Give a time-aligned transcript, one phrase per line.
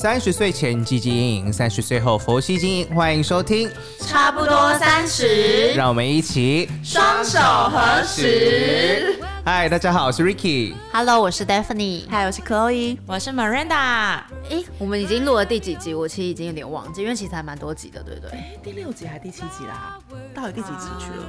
[0.00, 2.86] 三十岁前积极经营，三十岁后佛系经营。
[2.94, 9.18] 欢迎收听，差不多三十，让我们一起双手合十。
[9.44, 10.74] 嗨，大家好，我是 Ricky。
[10.92, 14.20] Hello，我是 daphne 嗨我是 Chloe，我是 Miranda。
[14.50, 15.92] 诶，我们已经录了第几集？
[15.92, 18.30] 我其实已经有点忘记，因为其实还蛮多集的，对不对？
[18.30, 19.98] 哎，第六集还是第七集啦？
[20.32, 21.26] 到底第几集去了？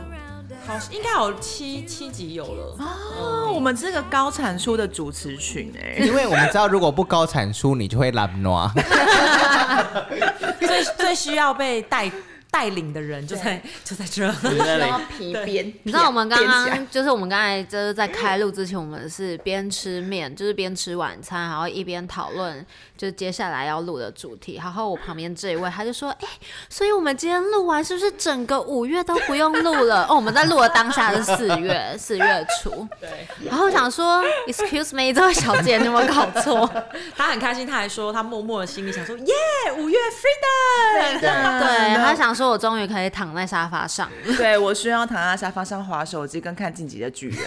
[0.65, 2.75] 好，应该有七七集有了。
[2.79, 8.69] 哦，我们这个高产出的主持群哎， 因为我们知道，如果不高产出，你就会懒惰。
[10.59, 12.09] 最最需要被带
[12.51, 14.23] 带领的人就在 就在这。
[14.23, 15.65] 要 皮鞭。
[15.83, 22.65] 你知道我们刚刚就是我们刚才就是在开录之前，我们是边吃面，就是边吃晚餐，然后一边讨论
[22.97, 24.55] 就是接下来要录的主题。
[24.61, 26.27] 然后我旁边这一位他就说：“哎、
[26.69, 32.87] 所以我们今天录完是不是整个五月都不用录了？” 哦，我们在录的当下是四月，四月初。
[32.99, 36.69] 对，然后我想说：“Excuse me，这位小姐，你有没有搞错？”
[37.15, 39.33] 他很开心，他还说他默默的心里想说：“耶，
[39.77, 41.19] 五月 freedom。
[41.19, 44.33] 对他想说，我终于可以躺在沙发上了。
[44.37, 47.37] 对我需要躺在沙发上划手机跟看《晋级的巨人》。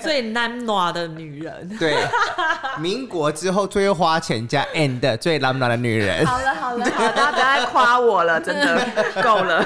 [0.00, 1.76] 最难暖的女人。
[1.78, 1.94] 对，
[2.80, 6.24] 民国之后最会花钱加 and 最懒惰的女人。
[6.24, 9.64] 好了好了好了，大家不要再夸我了， 真的够了。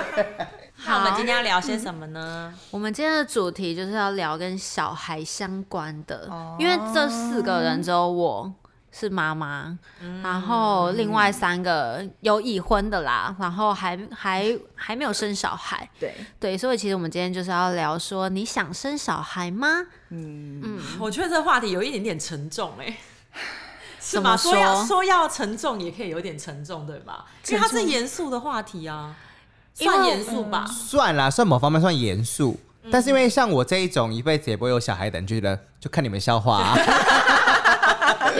[0.84, 2.52] 那我们今天要聊些什么呢？
[2.72, 8.52] 我们今天的主题就是要聊跟小孩相关的，因为这四个人只有我
[8.94, 9.76] 是妈妈，
[10.22, 19.86] 然后另外三个有已婚的啦，然后还还还没有生小孩，对，对，所以其实我们今天就是要聊说，你想生小孩吗？
[20.10, 20.60] 嗯。
[20.62, 20.78] 嗯。
[21.00, 22.98] 我觉得这个话题有一点点沉重哎、
[23.98, 24.36] 是吗？
[24.36, 24.56] 怎么说？
[24.56, 27.24] 要说说要沉重，也可以有点沉重，对吧？
[27.48, 29.16] 因为它是严肃的话题啊，
[29.72, 30.66] 算严肃吧。
[30.66, 36.76] 算啦，算某方面算严肃，但是因为像我这一种一辈子也不会有小孩的人，就觉得就看你们笑话、啊。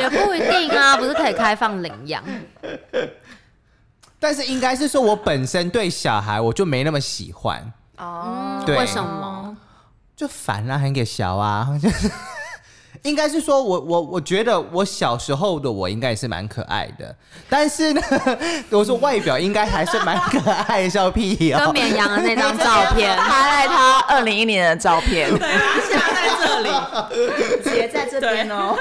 [0.02, 2.22] 也不一定啊，不是可以开放领养？
[4.18, 9.56] 但是应该是说我本身对小孩我就没那么喜欢，哦，对为什么？
[10.14, 12.08] 就烦啊，很给小啊，就是
[13.02, 17.12] 应该是说我我我觉得我小时候的我应该也是蛮可爱的，
[17.48, 18.00] 但是呢，
[18.70, 21.72] 我说外表应该还是蛮可爱的，笑屁跟哦。
[21.72, 26.68] 绵羊的那张照片， 他在他二零一年的照片，对，它现在在这里。
[27.64, 28.76] 结在这边哦。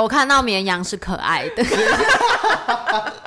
[0.00, 1.64] 有看到绵羊是可爱的。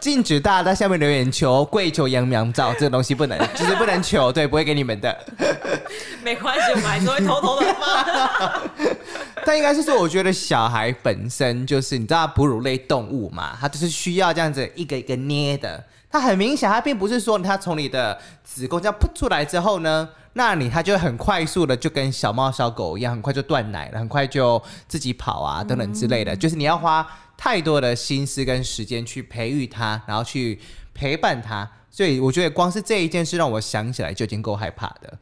[0.00, 5.16] 禁止大家在下面留言求跪求羊苗照，这个东西不能，就是不能求，对，不会给你们的。
[6.22, 8.62] 没关系，我们还是会偷偷的发。
[9.46, 15.82] 但应该是说，我觉得小孩本身就是你知道哺乳类动物嘛，它就是需要这样子一个一个捏的。
[16.10, 26.36] 它很明显，它并不是说它从你的子宫这样扑出来之后呢，那你它就会很快速的就跟小猫小狗一样，很快就断奶了，很快就自己跑啊等等之类的。
[26.36, 27.06] 就是你要花
[27.36, 30.60] 太多的心思跟时间去培育它，然后去
[30.92, 31.68] 陪伴它。
[31.90, 35.18] 所以我觉得光是这一件事让我想起来就已经够害怕的。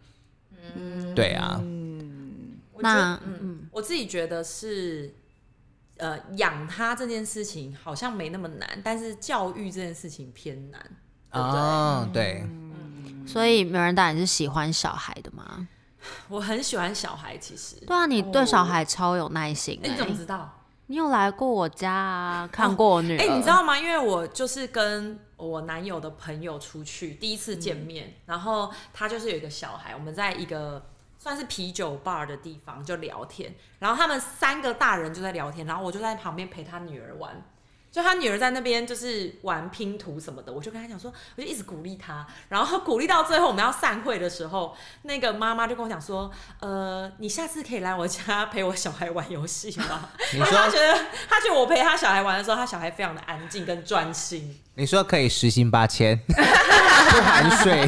[0.74, 1.60] 嗯，对啊。
[1.62, 1.82] 嗯
[2.84, 5.14] 那嗯，我自己觉得是，
[5.98, 10.80] 呃，养它这件事情好像没那么难，但是教育这件事情偏难，
[11.30, 11.60] 对不对？
[11.60, 12.44] 哦，对，
[13.26, 15.68] 所以美人大你是喜欢小孩的吗？
[16.28, 17.76] 我很喜欢小孩，其实。
[17.86, 19.78] 对啊，你对小孩超有耐心。
[19.82, 20.58] 你怎么知道？
[20.86, 23.20] 你有来过我家啊，看过我女儿。
[23.22, 23.78] 哎、你知道吗？
[23.78, 30.84] 因为我就是跟我男友的朋友出去第一次见面，然后他就是有一个小孩，我们在一个
[31.18, 37.42] 算是啤酒 bar 的地方就聊天，然后他们三个大人就在聊天，然后我就在旁边陪他女儿玩。
[37.92, 46.30] 就他女儿在那边就是玩拼图什么的，我就跟他讲说，我就一直鼓励他，然后鼓励到最后我们要散会的时候，那个妈妈就跟我讲说，
[46.60, 50.08] 呃，你下次可以来我家陪我小孩玩游戏吗？
[50.32, 50.98] 你因为他觉得
[51.28, 54.58] 他觉得我陪他小孩玩的时候，他小孩非常的安静跟专心。
[54.74, 57.86] 你说可以时薪八千， 不含税。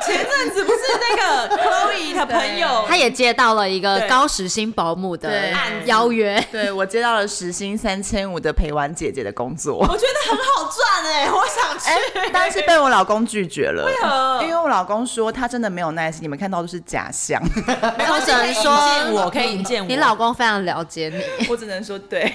[0.00, 6.40] 前阵子不是那个 Chloe 的朋友， 他也接到了一个高时薪保姆的对邀约。
[6.52, 11.88] 对我接到了时薪三千五的陪玩姐姐的工作，我觉得很好赚哎、 我想去。
[12.18, 13.84] 哎，但是被我老公拒绝了。
[13.84, 17.40] 为何因为我老公说他真的没有耐心，你们看到都是假象。
[17.42, 19.88] 我只能说可以引荐我可以引荐我。
[19.88, 21.08] 你老公非常了解
[21.40, 22.32] 你， 我只能说对。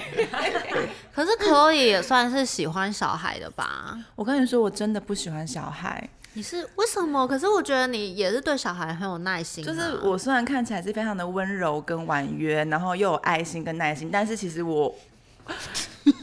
[1.14, 3.98] 可是可以也算是喜欢小孩的吧？
[4.14, 6.08] 我跟你说，我真的不喜欢小孩。
[6.34, 7.26] 你是为什么？
[7.26, 9.66] 可是我觉得你也是对小孩很有耐心、啊。
[9.66, 14.94] 就是我虽然看起来是非常的温柔跟婉约，然后又有爱心跟耐心，但是其实我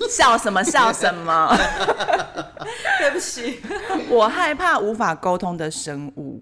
[0.09, 1.55] 笑什么笑什么，
[2.99, 3.61] 对不起，
[4.09, 6.41] 我害怕无法沟通的生物。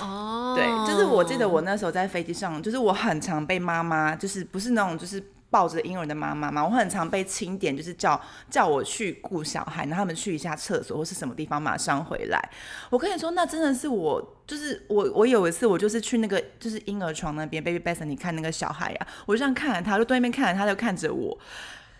[0.00, 5.22] 哦，对，就是我记得我那时候在飞机上，就是我很常被妈妈，就是不是那种就是
[5.54, 8.20] 抱着婴儿的妈妈嘛，我很常被清点，就是叫
[8.50, 12.50] 叫我去顾小孩，然后他们去一下厕所或是什么地方，马上回来。
[12.90, 21.38] 我跟你说，那真的是我，就是我，我有一次我就是去那个就是婴儿床那边，baby basin，你看那个小孩啊，我就这样看着他，就对面看着他，就看着我，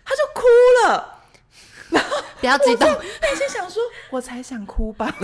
[0.03, 0.41] 他就哭
[0.83, 1.14] 了。
[2.39, 2.87] 不要激动，
[3.21, 5.13] 内心 想说，我才想哭吧。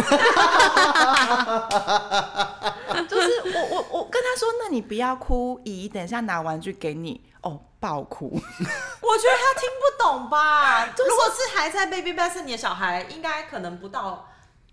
[3.07, 7.21] 就是我我我跟他说，那你不要哭，姨等一下拿玩具给你。
[7.41, 8.27] 哦，爆哭。
[8.31, 10.85] 我觉得他听不懂吧？
[10.85, 14.31] 如果是还在 baby b a s s 你的小孩，应该可能不到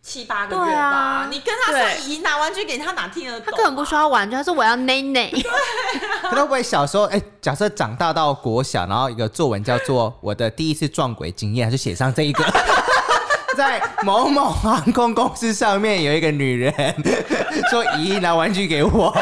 [0.08, 0.66] 七八个月吧。
[0.66, 3.42] 对啊你跟他对说姨拿玩具给你，他哪听得懂、啊？
[3.50, 5.30] 他根本不需要玩具，他说我要奶奶。
[6.22, 12.44] 可能会不会小时候，哎、假设长大到国小，然后一个作文叫做“我的第一次撞鬼经验”，就写上这一个，
[13.56, 16.72] 在某某航空公司上面有一个女人
[17.70, 19.14] 说：“姨拿玩具给我。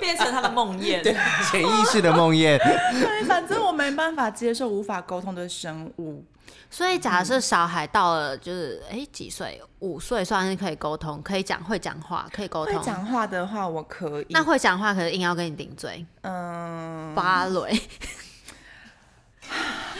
[0.00, 1.16] 变成他的梦魇。”对，
[1.50, 2.58] 潜意识的梦魇。
[2.58, 6.24] 对，反正我没办法接受无法沟通的生物。
[6.72, 12.74] 所以假设小孩到了就是哎、几岁，五岁算是可以沟通，可以讲会讲话，可以沟通。
[12.74, 14.26] 会讲话的话，我可以。
[14.30, 17.78] 那会讲话，可是硬要跟你顶嘴，嗯，芭蕾。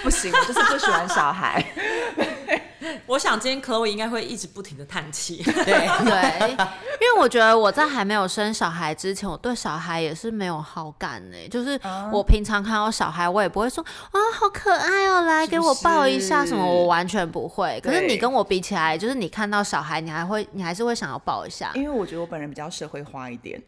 [0.03, 1.63] 不行，我就是不喜欢小孩。
[3.07, 5.43] 我想今天 Chloe 应该会一直不停的叹气。
[5.43, 5.65] 对，
[6.05, 11.81] 对，因为我觉得我在还没有生小孩之前，我对小孩也是没有好感呢、就是
[12.13, 17.81] 我平常看到小孩，我也不会说啊好可爱哦，来给我抱一下什么，我完全不会。
[17.83, 21.71] 可是你跟我比起来，就是你看到小孩，你还会，你还是会想要抱一下。
[21.75, 23.63] 因为我觉得我本人比较社会化一点。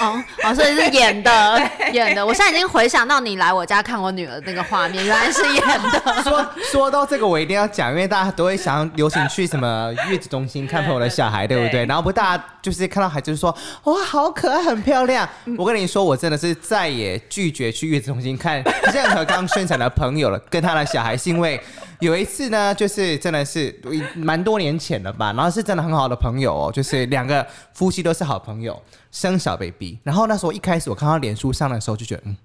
[0.00, 2.24] 哦哦，所以是演的， 演的。
[2.24, 6.22] 我现在已经回想到你来我家看我女儿那个画面，原来是演的。
[6.22, 11.70] 说说到这个，我一定要讲，因为大家都会想要流行去什么月子中心看朋友的小孩，对不对？
[11.70, 13.54] 对然后不大家就是看到孩子就说
[13.84, 15.28] 哇好可爱，很漂亮。
[15.58, 18.62] 我跟你说，我真的是再也拒绝去月子中心看
[18.92, 21.60] 任何刚生产的朋友了，跟他的小孩，是因为
[22.00, 23.74] 有一次呢，就是真的是
[24.14, 32.36] 蛮多年前了吧，然后是真的很好的朋友哦，就是两个夫妻都是好朋友，生小 baby，然后那时候一开始我看到脸书上的时候就觉得嗯。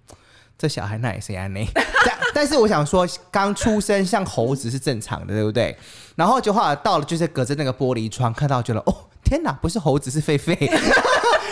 [0.58, 1.68] 这小孩那也是安内，
[2.06, 5.76] 但但是我想说，刚出生像猴子是正常的，对不对？
[6.16, 10.56] 然后就后来到了，就是隔着那个玻璃窗看到，觉得哦天哪，不是猴子是狒狒。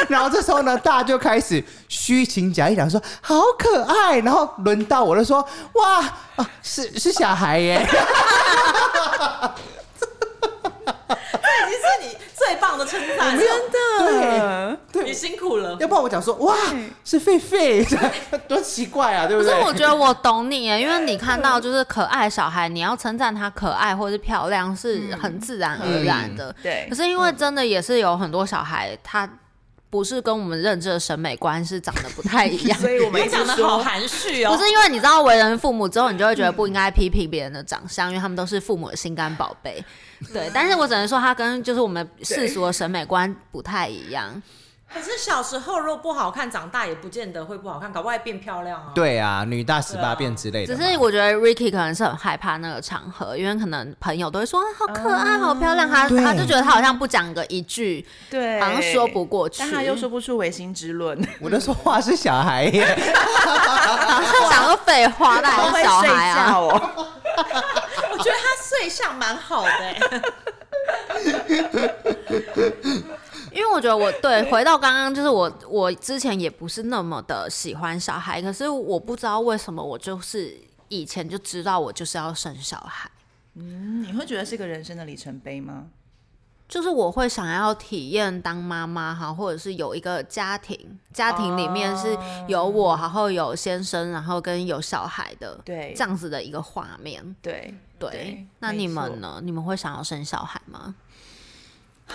[0.11, 5.99] 然后这时候呢，大家就开始虚情假意讲说好可爱，然后轮到我就说哇
[6.35, 7.95] 啊是是小孩耶，这
[11.65, 15.77] 已经是你最棒的称赞真，的，对你辛苦了。
[15.79, 16.55] 要不然我讲说哇
[17.05, 17.85] 是狒狒，
[18.47, 19.51] 多奇怪啊，对不对？
[19.51, 26.55] 可是我觉得我懂你耶，因为你看到就是可爱的小孩，你要称赞他可爱或是漂亮是很自然而然的。
[26.63, 29.29] 对可是因为真的也是有很多小孩，他
[29.89, 32.77] 不是跟我们认知的审美观是长得不太一样。
[32.81, 39.83] 所以我们讲的好说，含蓄哦，不是因为你知道为人父母之后，你就会觉得不应该批评别人的长相，因为他们都是父母的心肝宝贝。
[40.33, 44.41] 对，但是我只能说他跟就是我们世俗的审美观不太一样。
[44.93, 48.91] 可是小时候如果不好看，长大也不见得会不好看，搞不好会变漂亮啊。
[48.95, 50.89] 对啊，女大十八变之类的只嘛。
[50.89, 62.97] 是我觉得 Ricky 可能是很害怕那个场合，因为可能朋友都会说啊好可爱、好漂亮，他对他就觉得他好像不讲个一句，对，好像说不过去，但他又说不出唯心之论， 我就说话是小孩耶，
[63.45, 66.51] 好像讲个废话，那还是好会睡小孩啊。
[66.51, 66.91] 觉哦。
[68.11, 69.99] 我觉得他睡相蛮好的、欸，
[73.51, 80.55] 因为我觉得我对回到刚刚，就是我我之前也不是那么的喜欢小孩，可是我不知道为什么我就是
[80.87, 83.09] 以前就知道我就是要生小孩，
[83.55, 85.87] 嗯你会觉得是个人生的里程碑吗？
[86.67, 92.15] 就是我会想要体验当妈妈哈，或者是有一个家庭，家庭里面是
[92.47, 97.35] 有我，然后有先生，然后跟有小孩的，对这样子的一个画面。
[97.41, 99.39] 对对，那你们呢？
[99.41, 100.93] 你们会想要生小孩吗？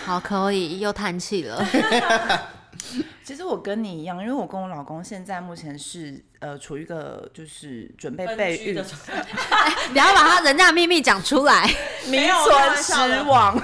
[0.03, 1.65] 好，可以，又叹气了。
[3.23, 9.23] 其实我跟你一样，因为我跟我老公现在目前是呃处于一个就是准备分备孕居的，状态
[9.91, 11.67] 不要把他人家的秘密讲出来。
[12.07, 13.59] 名存实亡。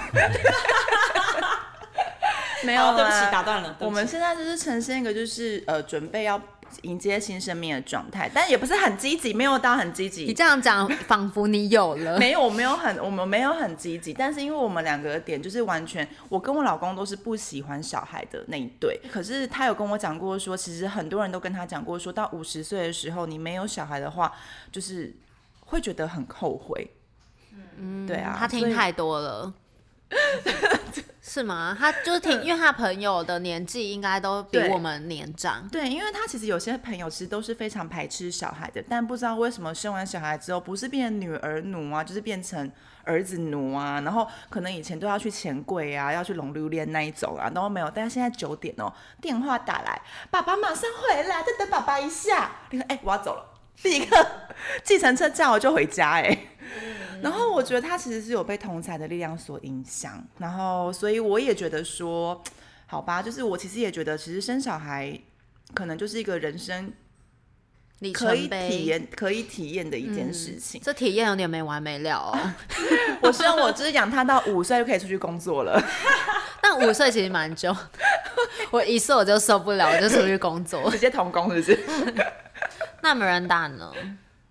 [2.63, 3.69] 没有好对不起，打断了。
[3.69, 6.41] 对不起我们现在就是呈现一个就是呃准备要
[6.83, 10.33] 迎接新生命的状态，但也不是很积极，没有到很积极你。
[10.33, 12.17] 这样讲，仿佛你有了。
[12.17, 18.99] 没有，我没有很，我们没有很积极，但是因为我们两个的点就是完全，我跟我老公都是不喜欢小孩的那一对。
[19.11, 24.31] 可是他有跟我讲过说，其实很多人都跟他讲过，说到五十岁的时候，你没有小孩的话，
[24.71, 25.15] 就是
[25.65, 26.91] 会觉得很后悔。
[27.77, 29.53] 嗯，对啊，他听太多了。
[31.23, 31.77] 是吗？
[31.79, 35.67] 他就是挺，因为他朋友的年纪应该都比我们年长。
[35.69, 42.71] 对，因为他其实有些朋友其实都是非常排斥小孩的，但不知道为什么生完小孩之后，不是变成女儿奴啊，就是变成
[43.03, 47.91] 儿子奴啊，然后可能以前都要去钱柜啊，要去龙榴莲那一种啊，都没有。
[47.93, 50.01] 但是现在九点哦，电话打来，
[50.31, 52.49] 爸爸马上回来，再等爸爸一下。
[52.71, 53.45] 你说，哎、我要走了，
[53.89, 54.25] 立刻
[54.83, 56.37] 计程车叫我就回家、哎。
[57.21, 62.41] 然后我觉得他其实是有被同才的力量所影响，然后所以我也觉得说，
[62.87, 65.19] 好吧，就是我其实也觉得，其实生小孩
[65.75, 66.91] 可能就是一个人生
[67.99, 70.81] 里可以体验、可以体验的一件事情。
[70.83, 72.35] 这体验有点没完没了哦。
[73.21, 75.79] 我希望我就是养他到五岁就可以出去工作了。
[76.59, 77.75] 但五岁其实蛮久，
[78.71, 80.97] 我一岁我就受不了，我就出去工作直。
[80.97, 82.25] 接童工是不是？
[83.01, 83.91] 那没人打呢？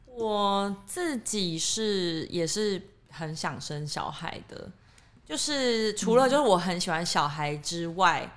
[0.06, 4.68] 我自己是也是很想生小孩的，
[5.24, 8.30] 就是除了就是我很喜欢小孩之外，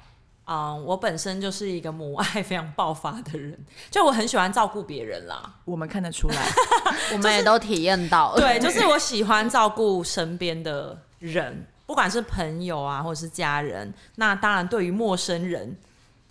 [0.45, 3.57] 嗯，我本身就是一个母爱非常爆发的人，
[3.91, 5.55] 就我很喜欢照顾别人啦。
[5.65, 6.45] 我们看得出来，
[7.11, 8.39] 我们也都体验到了。
[8.39, 13.93] 对，就是我喜欢照顾身边的人，不管是朋友啊，或者是家人。
[14.15, 15.75] 那当然，对于陌生人，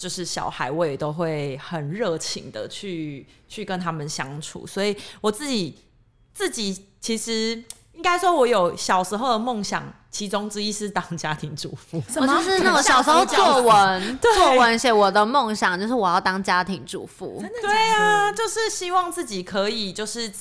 [0.02, 4.66] 就是小孩，我也都会很热情的去去跟他们相处。
[4.66, 5.78] 所以我自己
[6.34, 7.54] 自己其实
[7.92, 9.80] 应该说，我有小时候的梦想，
[10.10, 12.02] 其中之一是当家庭主妇。
[12.16, 17.38] 我就是那种小时候作文， 作文写我的梦想就是我要当家庭主妇。
[17.40, 20.32] 真的对啊，就是希望自己可以就是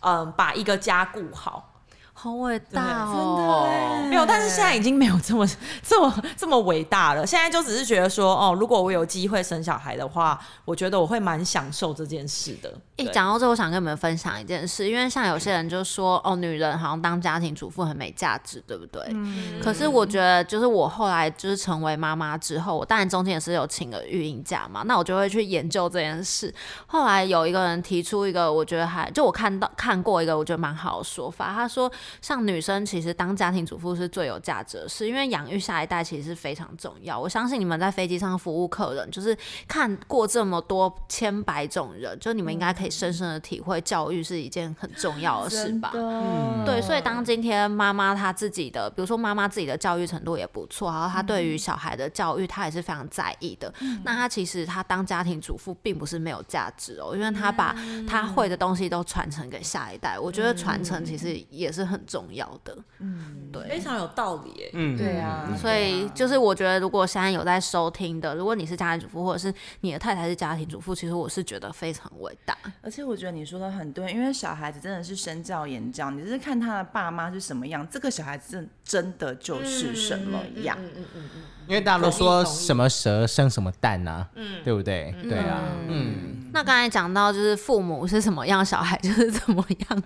[0.00, 1.75] 嗯把一个家顾好。
[2.18, 5.46] 好伟大真的没有，但是现在已经没有这么
[5.84, 7.26] 这么这么伟大了。
[7.26, 12.72] 现在就只是觉得说，哦，如果我有机会生小孩的话，我觉得我会蛮享受这件事的。
[12.96, 19.02] 一讲到这，我想跟你们分享一件事，因为像有些人就说，哦，女人好像当家庭主妇很没价值，对不对？
[19.10, 26.52] 嗯可是我觉得，就是我后来就是成为妈妈之后，我当然中间也是有请了育婴假嘛，那我就会去研究这件事。
[26.86, 37.20] 后来有一个人提出一个，我觉得还就我看到看过一个我觉得蛮好的说法，他说，像女生其实当家庭主妇是最有价值的事，因为养育下一代其实是非常重要。
[37.20, 39.36] 我相信你们在飞机上服务客人，就是
[39.68, 45.92] 看过这么多千百种人，就你们应该可以深深的体会，教育是一件很重要的事吧。
[45.94, 53.72] 嗯对，所以当今天妈妈她自己的，比如说妈妈自己的教育程度也不错，然后她对于小孩的教育，她也是非常在意的。
[54.04, 57.76] 那她其实她当家庭主妇并不是没有价值哦，因为她把
[58.06, 60.18] 她会的东西都传承给下一代。
[60.18, 62.76] 我觉得传承其实也是很重要的。
[62.98, 63.68] 嗯，对。
[63.68, 64.70] 非常有道理耶。
[64.72, 72.56] 嗯，对啊，所以就是我觉得，如果现在有在收听的，如果你是家庭主妇，或者是你的太太是家庭主妇，其实我是觉得非常伟大。
[72.82, 80.76] 而且我觉得你说的很对，因为小孩子真的是身教言教，你就是看他的爸妈是什么样，这个小孩子真的就是什么样。
[80.80, 85.12] 嗯嗯嗯嗯因为大家都说什么蛇生什么蛋呐、嗯，对不对？
[85.24, 90.02] 对啊，嗯，那刚才讲到就是父母是什么样，小孩就是怎么样。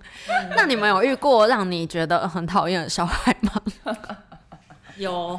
[0.57, 3.95] 那你们有遇过让你觉得很讨厌的小孩吗？
[4.97, 5.39] 有，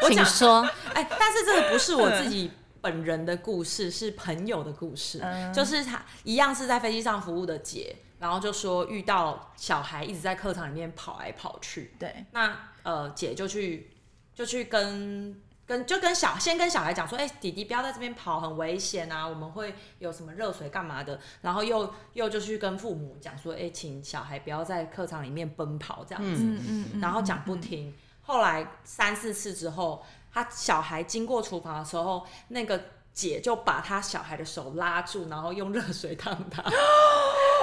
[0.00, 0.66] 我讲请说。
[0.94, 2.50] 哎，但是这个不是我自己
[2.88, 5.22] 本人的故事，是朋友的故事。
[5.54, 13.90] 就是他一样是在飞机上服务的姐，然后就说遇到小孩一直在课堂里面跑来跑去，对，那呃姐就去
[14.34, 32.80] 就去跟跟就跟小先跟小孩讲说，哎、弟弟不要在这边跑，很危险啊，我们会有什么热水干嘛的，然后又又就去跟父母讲说，哎、请小孩不要在课堂里面奔跑这样子，嗯嗯然后讲不听，后来三四次之后，他小孩经过厨房的时候，那个
[33.12, 36.62] 姐就把他小孩的手拉住，然后用热水烫他。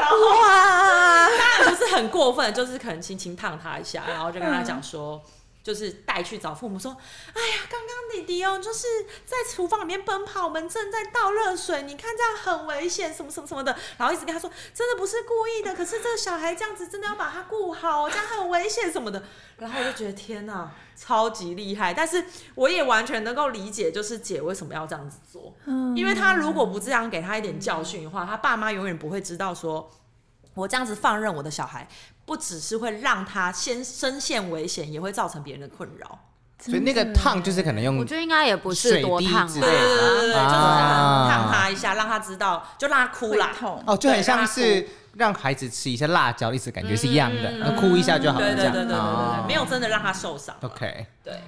[0.06, 5.22] 哇，当然不是很过分，就是可能轻轻烫他一下，然后就跟他讲说，
[5.66, 6.96] 就是带去找父母说，
[7.34, 8.86] 哎呀，刚刚弟弟哦，就是
[9.26, 19.24] 在厨房里面奔跑，我们正在倒热水，你看这样很危险，什么什么什么的，然后一直跟他说，真的不是故意的，可是这个小孩这样子真的要把他顾好，这样很危险什么的，
[19.58, 25.52] 然后我就觉得天哪，超级厉害，但是我也完全能够理解，就是姐为什么要这样子做，
[25.96, 29.92] 因为他如果不这样给他一点教训的话，他爸妈永远不会知道说。
[30.54, 31.86] 我这样子放任我的小孩，
[32.26, 36.20] 不只是会让他先深陷危险，也会造成别人的困扰。
[36.58, 43.52] 所以那个烫就是可能用我觉得应该也不是多烫对对对对对，就是可啊能烫他一下，让他知道，就让他哭啦。
[43.60, 43.84] 痛。
[43.86, 48.74] 哦，就很像是让孩子吃一下辣椒，意思感觉是一样的，那哭一下就好了，这样。
[48.74, 50.56] 对对对对对对哦对，没有真的让他受伤。
[50.62, 51.40] OK，对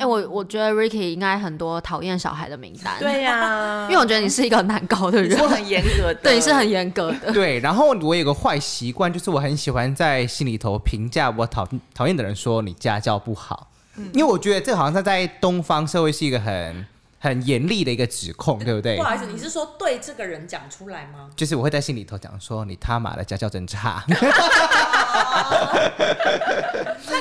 [0.00, 7.30] 哎、我我觉得 Ricky 应该很多讨厌小孩的名单，，对呀、 因为我觉得你是一个很难搞的人，我很严格的， 对，你是很严格的。
[7.32, 7.58] 对。
[7.60, 13.68] 然后我有个坏习惯，就是我很喜欢在心里头评价我讨讨厌的人，说你家教不好。
[14.14, 16.86] 因为我觉得这好像在东方社会是一个很
[17.18, 19.02] 很严厉的一个指控，对不对不？
[19.02, 21.28] 好意思，你是说对这个人讲出来吗？
[21.36, 24.02] 就是我会在心里头讲说，你他妈的家教真差。
[24.08, 24.16] 那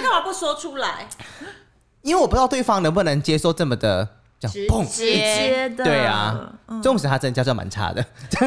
[0.01, 1.05] 干嘛不说出来？
[2.09, 4.07] 因为我不知道对方能不能接受这么的
[4.39, 4.67] 这样直。
[4.67, 6.51] 砰接接的，对啊，
[6.81, 8.03] 纵使他真的家教蛮差的，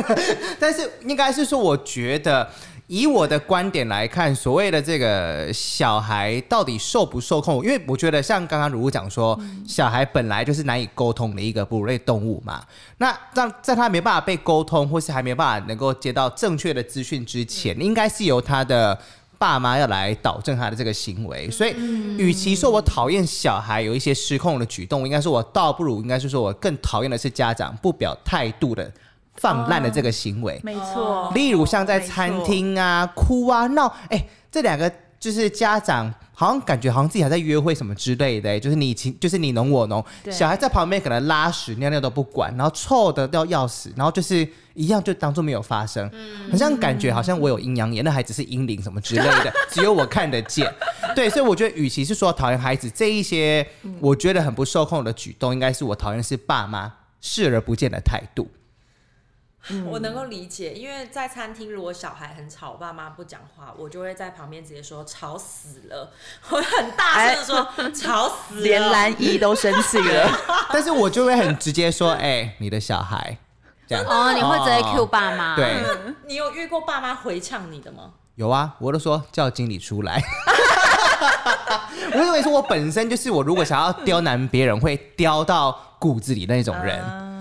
[0.58, 2.48] 但是应该是说，我觉得
[2.88, 12.62] 以我的观点来看，所谓的这个小孩到底受不受控，因为我觉得像刚刚如如讲说，小孩本来就是难以沟通的一个哺乳类动物嘛，
[12.98, 18.98] 那让在他没办法被沟通，或是还没办法能够接到正确的资讯之前，应该是由他的。
[19.42, 21.74] 爸妈要来导正他的这个行为，所以，
[22.16, 28.88] 与其说我讨厌小孩有一些失控的举动，应该说我倒不如应该是说我更讨厌的是家长不表态度的
[29.34, 30.60] 放烂的这个行为。
[30.62, 31.28] 没错。
[31.34, 34.88] 例如像在餐厅啊、哭啊、闹，哎、这两个
[35.22, 46.10] 就是家长好像感觉好像自己还在约会什么之类的、哎就是你情就是你侬我侬，小孩在旁边可能拉屎尿尿都不管，然后臭的都要死，然后就是一样就当做没有发生，
[46.50, 50.68] 好像感觉好像我有阴阳眼，那孩子是阴灵什么之类的， 只有我看得见。
[51.14, 53.64] 对，所以我觉得与其是说讨厌孩子这一些，
[54.00, 58.50] 我觉得很不受控的举动，应该是我讨厌的是爸妈视而不见的态度。
[59.88, 66.12] 我能够理解，因为在餐厅，如果小孩很吵，爸妈不讲话，我就会在旁边直接说吵死了，
[66.50, 70.28] 我会很大声的说吵死了，连兰姨都生气了，
[70.72, 73.38] 但是我就会很直接说，哎、你的小孩
[73.86, 74.04] 这样。
[74.04, 75.54] 哦，你会直接哦 Q 爸妈？
[75.54, 75.82] 对，
[76.26, 78.14] 你有遇过爸妈回呛你的吗？
[78.34, 80.20] 有啊，我都说叫经理出来。
[82.12, 87.31] 我认为说，我本身就是我，如果想要刁难别人，会刁到骨子里那种人。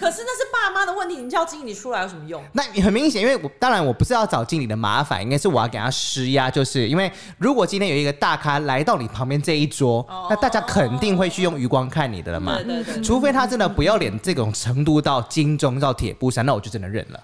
[0.00, 2.42] 可是那是爸妈的问题，你叫经理出来有什么用？
[2.54, 12.56] 那你很明显，因为我当然我不是要找经理的麻烦，应该是我要给他施压，就是因为如果今天有一个大咖来到你旁边这一桌，那大家肯定会去用余光看你的了嘛。
[12.56, 17.20] 对对对，除非他真的不要脸这种程度到金钟到铁布衫，那我就真的认了。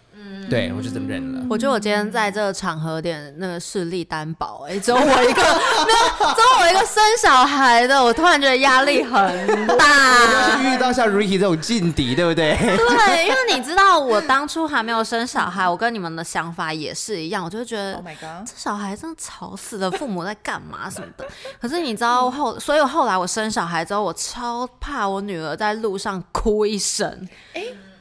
[0.49, 1.45] 对我就真的认了。
[1.49, 5.43] 我觉得我今天在这个场合有点那个势力担保、哎，只有我一个，
[5.87, 10.61] 没有，只有我一个生小孩的，我突然觉得压力很大。
[10.63, 12.57] 遇到像 Ricky 这种劲敌，对不对？
[12.57, 18.47] 对，因为你知道，我当初还没有生小孩，我跟你们的想法也是一样，我就会觉得 Oh my god！
[18.47, 21.25] 这小孩真的吵死了，父母在干嘛什么的。
[21.61, 27.29] 可是你知道后，所以后来我生小孩之后，我超怕我女儿在路上哭一声，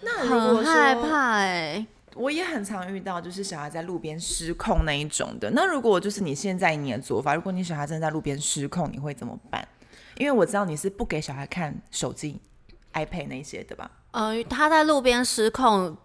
[0.01, 5.51] 那如果说很害怕哎、我也很常遇到，就是小孩在路边失控那一种的。
[5.51, 9.67] 那如果就是你现在你的做法，如果你小孩真的在路边失控，你会怎么办？
[10.17, 12.39] 因为我知道你是不给小孩看手机、
[12.93, 13.91] iPad 那些的吧？
[14.11, 15.97] 呃，他在路边失控，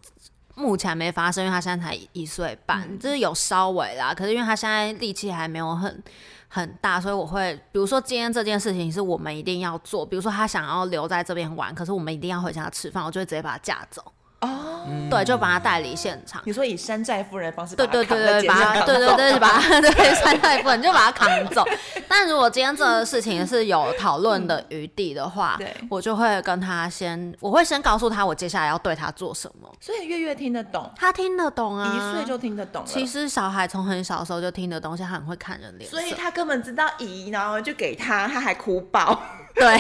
[0.57, 4.13] 目前没发生，因为他现在才一岁半，就是有稍微啦。
[4.13, 6.03] 可是因为他现在力气还没有很
[6.49, 14.13] 很大，所以我会，比如说今天这件事情是我们一定要做，比如说他想要留在这边玩，可是我们一定要回家吃饭，我就会直接把他架走。
[14.41, 16.41] 哦，对，就把他带离现场。
[16.47, 21.65] 你说以山寨夫人的方式把对对对对，把他对对对，把他对 山寨夫人就把他扛走。
[22.09, 29.71] 但如果今天这个事情是有讨论的余地的话，对我就会跟他先，我会先告诉他我接下来要对他做什么。
[29.79, 32.83] 所以月月听得懂，他听得懂啊，一岁就听得懂。
[32.87, 35.91] 其实小孩从很小的时候就听得懂，现在很会看人脸。
[35.91, 39.21] 所以他根本知道姨，然后就给他，他还哭爆。
[39.55, 39.79] 对。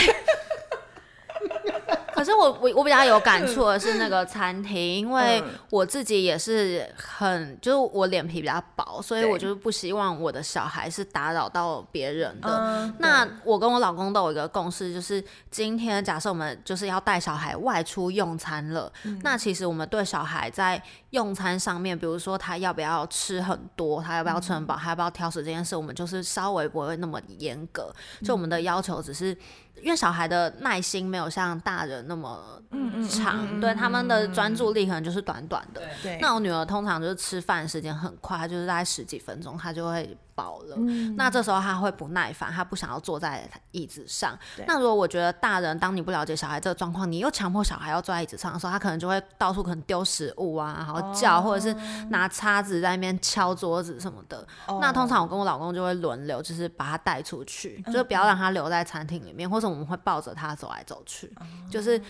[2.13, 12.49] 可是我我我比较有感触的是那个餐厅，因为嗯我自己也是很，就是我脸皮比较薄，所以我就是不希望我的小孩是打扰到别人的。
[12.59, 12.95] 嗯。
[12.99, 19.19] 那我跟我老公都有一个共识，就是今天假设我们就是要带小孩外出用餐了，嗯。
[19.23, 27.91] 那其实我们对小孩在用餐上面，比如说他要不要吃很多，他要不要吃很饱，他要不要挑食这件事，我们就是稍微不会那么严格，
[28.23, 29.35] 就我们的要求只是。
[29.83, 32.61] 因为小孩的耐心没有像大人那么
[33.09, 35.83] 长，对他们的专注力可能就是短短的。
[36.03, 40.77] 对，那我女儿通常就是吃饭时间很快，她就是大概十几分钟，她就会饱了。
[41.17, 44.39] 那这时候他会不耐烦，他不想要坐在椅子上。
[44.67, 51.75] 那如果我觉得大人当你不了解小孩这个状况，你又强迫小孩要坐在椅子上的时候，他可能就会到处可能丢食物啊，然后叫，或者是
[52.09, 54.47] 拿叉子在那边敲桌子什么的。
[54.81, 61.31] 那通常我跟我老公就会轮流，就是把他带出去，就是不要让他留在餐厅里面，或者我们会抱着他走来走去，
[61.71, 62.01] 就是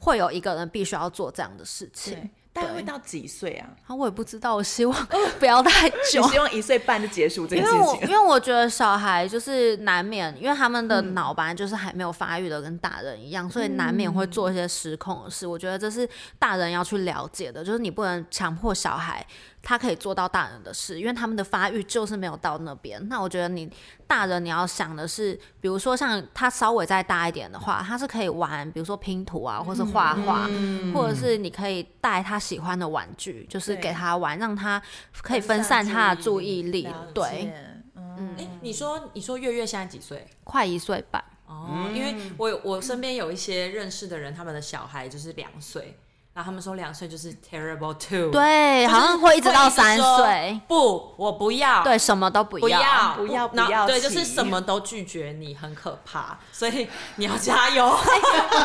[0.00, 2.30] 会有一个人必须要做这样的事情。
[2.60, 3.68] 对，大概会到几岁啊？
[3.86, 5.06] 啊，我也不知道，我希望
[5.40, 6.22] 不要太久。
[6.28, 7.82] 希望一岁半就结束这因件事情？
[7.82, 15.46] 为我因为我觉得小孩就是难免，因为他们的脑本来就是还没有发育的跟大人一样，所以难免会做一些失控的事。
[15.46, 19.24] 我觉得这是大人要去了解的，就是你不能强迫小孩
[19.62, 23.00] 他可以做到大人的事，因为他们的发育就是没有到那边。
[23.08, 23.70] 那我觉得你
[24.06, 30.48] 大人你要想的是，比如说像他稍微再大一点的话，他是可以玩，比如说拼图啊，或是画画，
[30.94, 34.80] 或者是你可以带他喜欢的玩具，就是给他玩，让他
[35.22, 36.88] 可以分散他的注意力。
[37.14, 37.52] 对，
[37.94, 40.26] 嗯，哎、你说你说月月现在几岁？
[40.44, 41.22] 快一岁半。
[41.46, 45.98] 哦，因为我我身边有一些认识的人，他们的小孩就是两岁，
[46.40, 50.58] 然后他们说两岁就是 terrible two，，对，好像会一直到三说岁。
[50.66, 57.94] 不，我不要，对，什么都不不要，不要不要对，就是什么都拒绝你，很可怕，所以你要加油。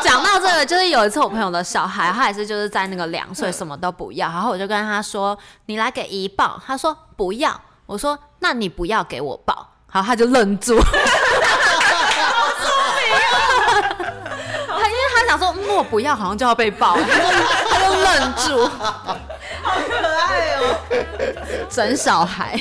[0.02, 10.80] 讲到这个，就是有一次我朋友的小孩，他也是就是在那个两岁什么都不要，然后我就跟他说：“你来给姨抱。”他说：“不要。”我说：“那你不要给我抱。”然后他就愣住。
[14.78, 16.96] 他因为他想说，嗯，我不要，好像就要被抱，
[18.18, 18.68] 他就他就愣住，
[19.62, 20.60] 好可爱哦。
[21.70, 22.60] 整小孩。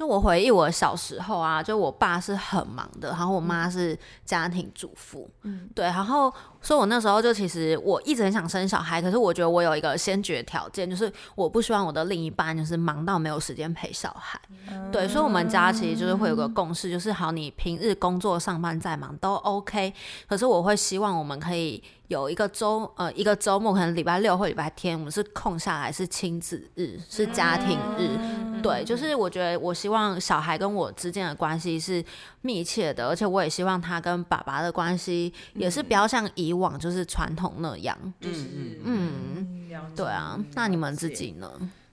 [0.00, 6.32] 就我回忆我小时候啊，就我爸是很忙的，然后我妈是家庭主妇，嗯，对，然后
[6.62, 14.40] 所以我那时候就其实我一直很想生小孩，可是我觉得我有一个先决条件，就是我不希望我的另一半就是忙到没有时间陪小孩，
[14.90, 19.92] 对，所以我们家其实就是会有个共识，就是好，你平日工作上班再忙都 OK，
[20.26, 32.04] 可是我会希望我们可以有一个周呃一个周末，可能礼拜六或礼拜天，我们是空下来是亲子日，是家庭日，对，就是我觉得我希望小孩跟我之间的关系是
[32.40, 37.96] 密切的，而且我也希望他跟爸爸的关系也是不要像以往就是传统那样。
[38.20, 38.44] 就是
[38.82, 41.48] 嗯，对啊，那你们自己呢？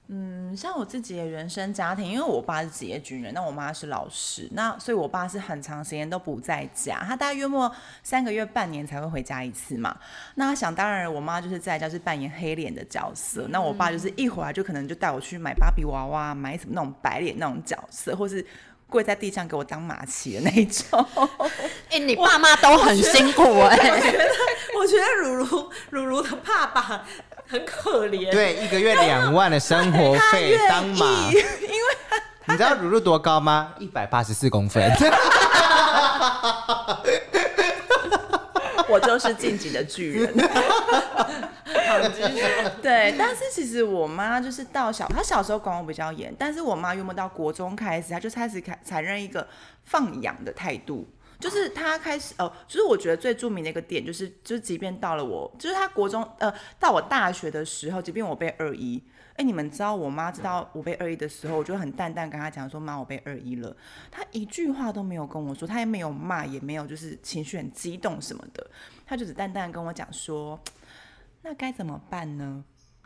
[0.10, 7.70] 嗯，像我自己的原生家庭，因为我爸是职业军人，那我妈是老师，那所以我爸是很长时间都不在家，他大概约莫
[8.04, 9.98] 三个月、半年才会回家一次嘛。
[10.36, 18.46] 那想当然，我妈就是在家是扮演黑脸的角色，那我爸就是一回来就可能就带我去买芭比娃娃，买什么那种白脸那种角色，或是
[18.90, 21.06] 跪在地上给我当马骑的那一种。
[21.92, 23.76] 哎、你爸妈都很辛苦哎、
[24.78, 27.06] 我觉得如如如如的爸爸
[27.48, 31.44] 很可怜，对，一个月两万的生活费 当马， 因为
[32.46, 33.74] 你知道乳乳多高吗？
[33.80, 34.92] 一百八十四公分。
[38.90, 40.34] 我就是晋级的巨人。
[42.82, 49.46] 对，但是其实我妈就是到小，她小时候管我比较严，但是我妈原本到国中开始，她就开始开采认一个
[49.84, 51.06] 放养的态度。
[51.40, 59.02] 就是他开始哦，就是我觉得最著名的一个点，就是就是即便到了我，就是他国中呃，到我大学的时候，即便我被二一，
[59.36, 63.76] 哎，你们知道我妈知道我被二一的时候，我就很淡淡跟她讲说，妈，我被二一了。
[64.12, 68.66] 他一句话都没有跟我说，他也没有骂，也没有就是情绪很激动什么的，
[69.06, 70.60] 他就只淡淡跟我讲说，
[71.44, 72.64] 那该怎么办呢？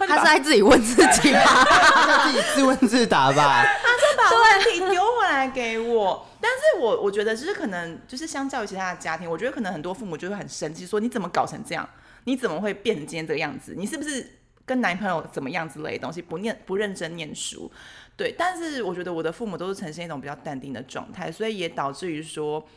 [0.00, 2.32] 他是在自己问自己吧， 他在？
[2.32, 3.64] 自己自问自答吧。
[4.18, 6.26] 把问题丢回来给我。
[6.40, 11.88] 但是我我觉得就是可能就是相较于其他的家庭，我觉得可能很多父母就会很生气，说你怎么搞成这样？
[12.24, 13.74] 你怎么会变成今天这个样子？
[13.76, 16.20] 你是不是跟男朋友怎么样之类的东西？
[16.20, 17.70] 不念不认真念书，
[18.16, 18.34] 对。
[18.36, 22.68] 但是我觉得我的父母都是呈现一种比较淡定的状态，所以也导致于说，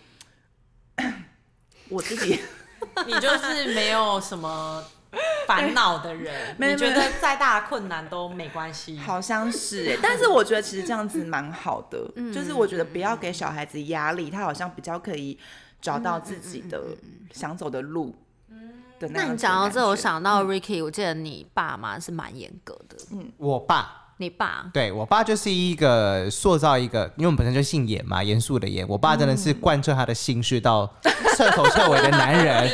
[1.90, 2.40] 我自己
[3.06, 4.84] 你就是没有什么
[5.48, 8.98] 烦恼的人， 你觉得再大的困难都没关系。
[8.98, 9.92] 好像是。
[9.92, 12.00] 哎、 但是我觉得其实这样子蛮好的，
[12.34, 15.38] 就是我觉得不要给小孩子压力，他好像比较可以
[15.82, 16.82] 找到自己的
[17.32, 18.16] 想走的路。
[19.00, 22.96] 的那你讲到这，我想到 Ricky，我记得你爸妈是蛮严格的。
[23.38, 24.70] 我爸，你爸？
[24.72, 28.88] 对我爸就是一个塑造一个，因为我们本身就姓严嘛，严肃的严。
[28.88, 30.88] 我爸真的是贯彻他的心事到
[31.36, 32.72] 彻头彻尾的男人，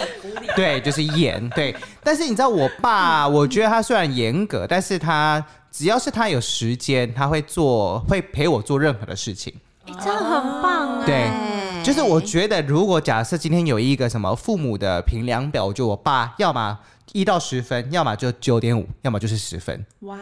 [0.57, 1.49] 对，就是严。
[1.51, 5.41] 对，但是你知道我爸，我觉得他虽然严格，但是他
[5.71, 9.53] 只要是他有时间，他会做，会陪我做任何的事情。
[9.85, 16.77] 哎、这样很棒哎、对就是我觉得，如果假设今天有一个什么父母的评量表，就我爸要么
[17.13, 19.85] 一到十分，要么就九点五，要么就是十分。
[20.01, 20.17] 哇，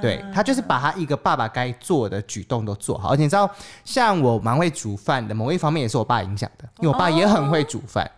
[0.00, 3.50] 对他就是把他一个爸爸该做的举动都做好，而且你知道，
[3.84, 8.08] 像我蛮会煮饭的，某一方面也是我爸影响的，因为我爸也很会煮饭。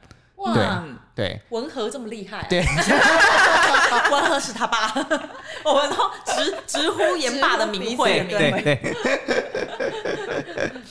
[0.52, 0.84] 对哇，
[1.20, 2.60] 对文和这么厉害、啊，对，
[4.10, 4.90] 文和是他爸，
[5.66, 8.78] 我们都直直呼严爸的名讳，对对。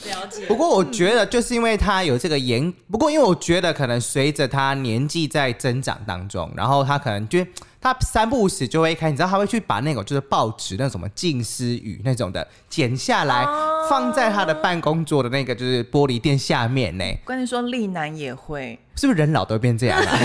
[0.06, 0.46] 了解。
[0.46, 7.44] 不过我觉得，就是因为他有这个严，不过因为我觉得可能随着他年纪在增长当中，然后他可能就
[7.80, 13.44] 他三不五时就会看，你知道他会去把那种就是报纸那种什么近思语那种的剪下来，
[13.88, 17.04] 放在他的办公桌的那个就是玻璃垫下面呢。
[17.24, 20.18] 我跟你说，丽男也会，是不是人老都变这样啊？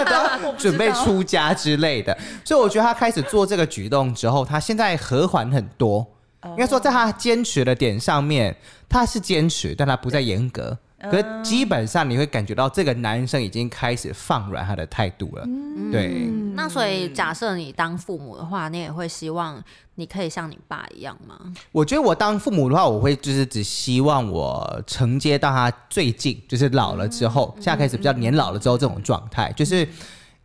[0.40, 6.06] 都准备出家之类的，所以我觉得他开始做这个举动之后，他现在和缓很多。
[6.46, 8.54] 应该说，在他坚持的点上面，
[8.88, 10.76] 他是坚持，但他不再严格。
[11.10, 15.44] 可是基本上你会感觉到这个男生已经开始放软他的态度了。
[15.90, 19.62] 对，那所以假设你当父母的话，你也会希望
[19.96, 21.38] 你可以像你爸一样吗？
[21.72, 29.88] 我觉得我当父母的话，我会就是只希望我承接到他最近，就是老了之后，现在开始比较年老了之后这种状态，就是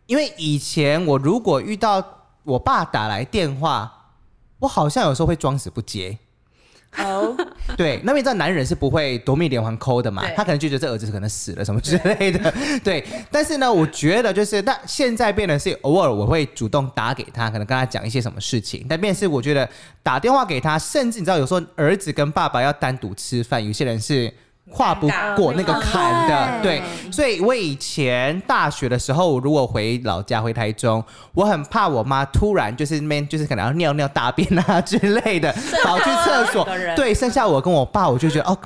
[0.06, 2.04] 因为以前我如果遇到
[2.42, 3.92] 我爸打来电话，
[4.58, 6.18] 我好像有时候会装死不接。
[6.98, 7.36] 哦，
[7.76, 13.04] 对，那边知道男人是不会夺命连环抠的嘛，他可能就觉得这儿子可能死了什么之类的， 对。
[13.30, 19.68] 但是呢，我觉得就是，那现在变得是偶尔我会主动打给他，可能跟他讲一些什么事情，但变成是我觉得
[20.02, 24.32] 打电话给他，甚至你知道有时候儿子跟爸爸要单独吃饭，有些人是。
[24.70, 26.78] 跨不过那个坎的，对。
[26.78, 31.02] 对，所以我以前大学的时候，如果回老家回台中，
[31.34, 35.52] 我很怕我妈突然就是那边就是可能要尿尿大便啊之类的，
[35.84, 36.66] 跑去厕所。
[36.94, 38.56] 对，剩下我跟我爸，我就觉得哦，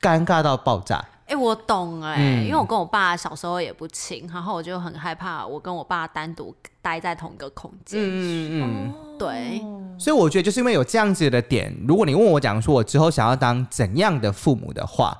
[0.00, 1.04] 尴尬到爆炸。
[1.26, 8.00] 哎、我懂哎、嗯因为我跟我爸小时候也不亲，然后我就很害怕我跟我爸单独待在同一个空间。
[8.00, 15.16] 嗯嗯对，嗯，所以我觉得就是因为有这样子的点，如果你问我讲说我之后想要当怎样的父母的话，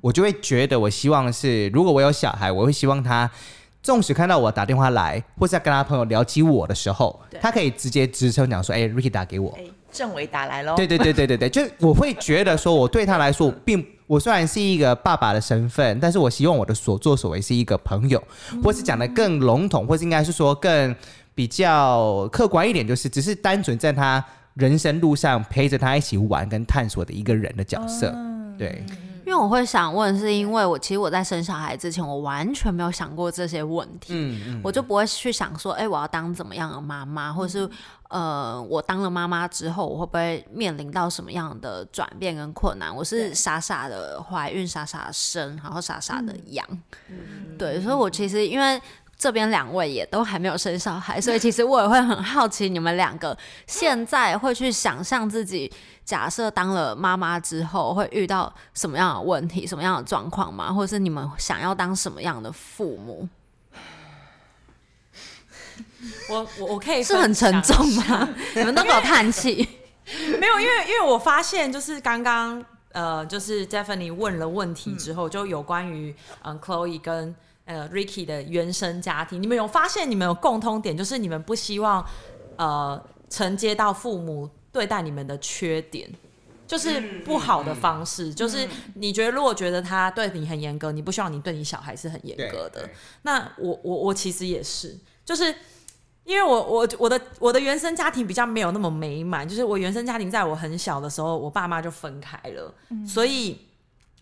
[0.00, 3.30] 我就会觉得我希望是，如果我有小孩，我会希望他。
[3.82, 9.50] 纵使看到我打电话来，或是在跟他朋友聊起我的时候，他可以直接支撑讲说：“哎、r i c k y 打给我。
[9.56, 18.20] 哎，政委打来喽，对对对对对对，就我会觉得说，我对他来说，我并我虽然是一个爸爸的身份，但是我希望我的所作所为是一个朋友，
[18.60, 20.92] 或是讲的更笼统，或是应该是说更
[21.32, 28.12] 比较客观一点，就是只是单纯在他人生路上陪着他一起玩跟探索的一个人的角色。
[28.58, 28.84] 对，
[29.26, 37.70] 因为我会想问，是因为我其实我在生小孩之前，我完全没有想过这些问题，嗯嗯，我就不会去想说，哎、我要当怎么样的妈妈，或者是
[38.08, 42.94] 呃，我当了妈妈之后，我会不会面临到什么样的转变跟困难？
[42.94, 46.66] 我是傻傻的怀孕，傻傻的生，然后傻傻的养，
[47.58, 48.80] 对，所以我其实因为。
[49.22, 55.70] 这边两位也都还没有生小孩，所以其实我也会很好奇，你们两个现在会去想象自己
[56.10, 60.72] 假设当了妈妈之后会遇到什么样的问题、什么样的状况吗？
[60.72, 63.28] 或者是你们想要当什么样的父母？
[66.28, 68.28] 我我我可以是很沉重吗？
[68.56, 69.68] 你们都给我叹气。
[70.40, 77.32] 没有，因为因为我发现就是刚刚呃，就是 Stephanie 问了问题之后，就有关于嗯 Chloe 跟
[77.66, 82.04] 呃 Ricky 的原生家庭，你们有发现你们有共通点，就是你们不希望
[82.56, 86.10] 呃承接到父母对待你们的缺点。
[86.66, 92.88] 就是不好的方式，就是你觉得如果觉得他对你很严格，你不希望你对你小孩是很严格的。
[93.22, 95.52] 那我我我其实也是，就是
[96.22, 102.72] 因为我我我的我的原生家庭比较没有那么美满，就是我原生家庭在我很小的时候，我爸妈就分开了，
[103.04, 103.58] 所以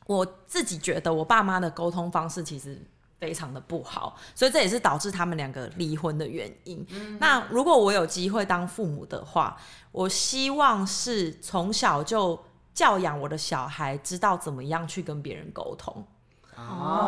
[0.07, 2.81] 我自己觉得我爸妈的沟通方式其实
[3.19, 6.87] 非常的不好，所以这也是导致他们两个离婚的原因。
[7.19, 9.57] 那如果我有机会当父母的话，
[9.91, 12.39] 我希望是从小就
[12.73, 16.07] 教养我的小孩，知道怎么样去跟别人沟通。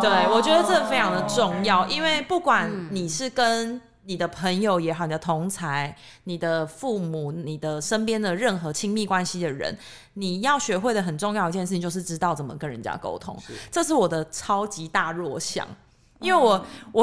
[0.01, 9.77] 对，我觉得这非常的重要，因为不管你是跟你的朋友也好，你的同才、你的父母、你的身边的任何亲密关系的人，
[10.14, 13.37] 你要学会的很重要一件事情就是知道怎么跟人家沟通。
[13.70, 15.66] 这是我的超级大弱项。
[16.20, 17.02] 因为我 我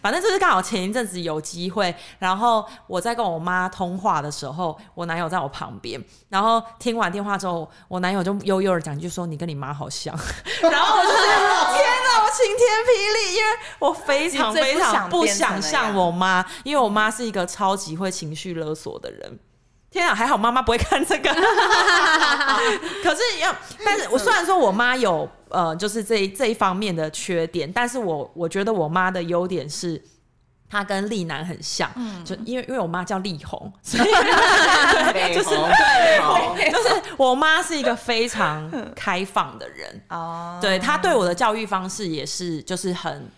[0.00, 10.14] 反正就是刚好前一阵子有机会，然后我在跟我妈通话的时候，我男友在我旁边，然后听完电话之后，我男友就悠悠的讲一句说：“你跟你妈好像。
[10.62, 19.38] ”然后我就觉得 天哪，我晴天霹雳，因为我非常非常不想像我妈，因为我妈是一个超级会情绪勒索的人。
[19.94, 21.32] 天啊，还好妈妈不会看这个。
[23.02, 23.54] 可是要，
[23.84, 30.02] 但是我虽然说我妈有呃，就是这一这一方面的缺点，但是我我觉得我妈的优点是。
[30.66, 31.88] 她跟丽楠很像，
[32.24, 34.04] 就因为因为我妈叫丽红，所以，
[35.32, 43.30] 就是对，就是我妈是一个非常开放的人，哦，对她对我的教育方式也是，就是很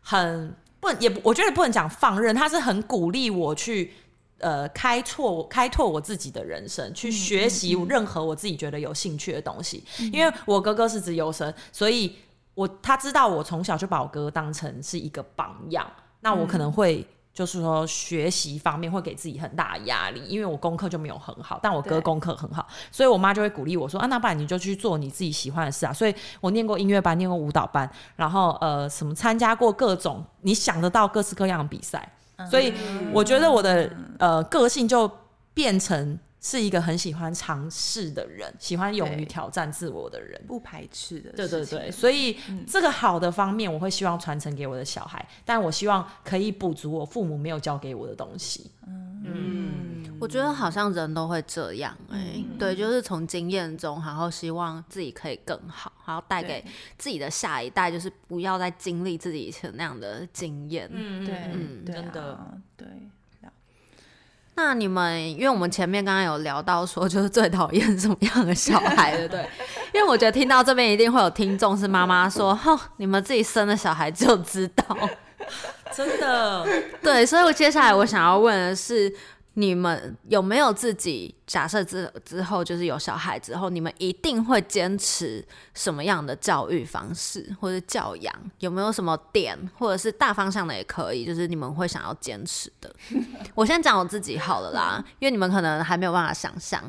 [0.00, 3.92] 很不能也不我觉得不能讲放任，她是很鼓励我去。
[4.38, 9.82] 呃，开拓开拓我自己的人生，去学习任何我自己觉得有兴趣的东西。
[10.12, 12.14] 因为我哥哥是自由生，所以
[12.54, 15.84] 我他知道我从小就把我哥哥当成是一个榜样。
[16.20, 25.92] 那我可能会就是说学习方面会给自己很大的压力，因为我功课就没有很好，但我哥功课很好，所以我妈就会鼓励我说啊，那不然你就去做你自己喜欢的事啊。
[25.92, 32.12] 所以我念过音乐班，念过舞蹈班，然后呃什么参加过各种你想得到各式各样的比赛。
[32.50, 32.72] 所以
[33.12, 35.10] 我觉得我的呃个性就
[35.54, 40.40] 变成是一个很喜欢尝试的人，喜欢勇于挑战自我的人。
[40.46, 48.70] 不排斥的，对对对，，所以这个好的方面，我会希望传承给我的小孩，但我希望可以补足我父母没有教给我的东西。
[50.20, 56.64] 我觉得好像人都会这样哎、嗯对，就是从经验中，然后希望自己可以更好，然后带给
[56.96, 60.88] 自己的下一代，就是不要再经历自己以前那样的经验。
[60.92, 62.86] 嗯对嗯真的啊对。
[64.60, 69.48] 那你们，因为我们前面刚刚有聊到说，就是最讨厌什么样的小孩， 对不对？
[69.94, 74.84] 因为我觉得听到这边一定会有听众是妈妈说， 哼，你们自己生的小孩就知道。
[75.98, 76.64] 真的，
[77.02, 79.12] 对，所以我接下来我想要问的是，
[79.58, 85.44] 你们有没有自己假设之之后就是有小孩之后，你们一定会坚持
[85.74, 88.32] 什么样的教育方式或者教养？
[88.60, 92.94] 有没有什么点，或者是大方向的也可以，就是你们会想要坚持的？
[93.56, 96.80] 我先讲我自己好了啦，因为你们可能还没有办法想象。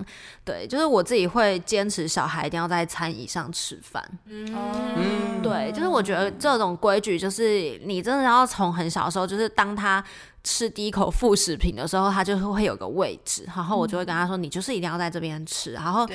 [0.45, 4.03] 对，就是我自己会坚持小孩一定要在餐椅上吃饭。
[4.25, 10.03] 嗯，对，就是我觉得这种规矩，就是你真的要从很小的时候，就是当他
[10.51, 16.07] 吃第一口副食品的时候，他就会有个位置，然后我就会跟他说，你就是一定要在这边吃，然后，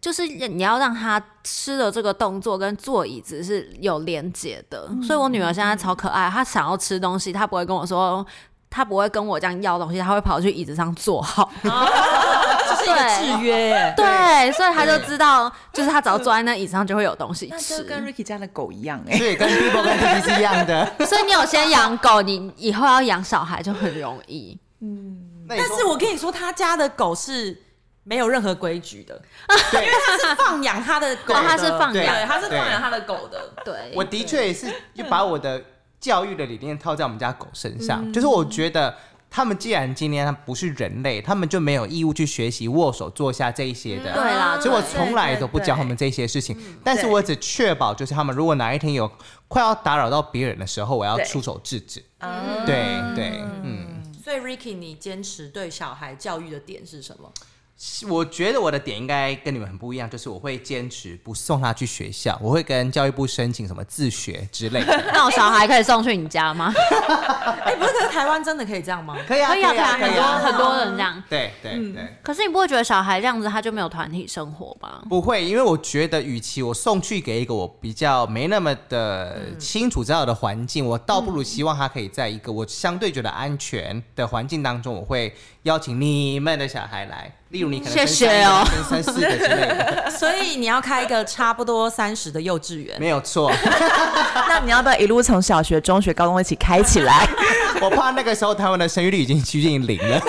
[0.00, 4.88] 就是你要让他吃的这个动作跟坐椅子是有连接的。
[5.02, 8.24] 所以我女儿现在超可爱，她想要吃东西，她不会跟我说。
[8.74, 11.52] 她不会跟我这样要东西，她会跑去椅子上坐好。
[11.62, 11.68] 这
[12.84, 13.94] 是一个制约耶。
[13.96, 17.84] 对，所以他就知道，就是他只要坐在那椅子上就会有东西那吃就。
[17.84, 20.86] 跟 Ricky 家的狗一样哎、所以跟 Bibo 跟 T 是一样的。
[21.06, 24.58] 所以你有先养狗，你以后要养小孩就很容易。
[24.80, 27.60] 嗯但是我跟你说，他家的狗是
[28.04, 29.20] 没有任何规矩的，
[29.74, 33.52] 因为他是放养他的狗他是放养，他是放养他的狗的。
[33.64, 35.62] 对，我的确也是就把我的
[36.00, 38.94] 教育的理念套在我们家狗身上，就是我觉得。
[39.34, 44.12] 他们既然今天他不是人类，他们就没有义务去学习握手、坐下这一些的。
[44.12, 49.10] 对啦所以我从来都不教他们这些事情，但是我只确保就是他们如果哪一天有
[49.48, 52.04] 快要打扰到别人的时候，我要出手制止。
[52.18, 52.76] 啊对
[53.16, 57.32] 对，嗯，所以 Ricky，你坚持对小孩教育的点是什么？
[58.08, 65.04] 我觉得我的点应该跟你们很不一样，就是我会坚持不送他去学校，我会跟教育部申请什么自学之类的。
[65.12, 66.72] 那我小孩可以送去你家吗？
[67.64, 69.16] 哎、不是，可是台湾真的可以这样吗？
[69.26, 70.38] 可以啊，可以啊，可以啊，很多啊。
[70.38, 71.22] 很多人这样。
[71.28, 72.16] 对对对。
[72.22, 75.02] 可是你不会觉得小孩这样子他就没有团体生活吧？
[75.08, 92.98] 不会，因为我觉得，与其我送去给一个我比较没那么的清楚知道的环境，我倒不如希望他可以在一个我相对觉得安全的环境当中，我会邀请你们的小孩来，例如你可能生谢谢三个哦生三四个之类的， 所以你要开一个差不多三十的幼稚园。
[92.98, 93.52] 没有错。
[94.48, 97.28] 那你要不要一路从小学、中学、高中一起开起来？
[97.80, 100.20] 我怕那个时候台湾的生育率已经趋近零了，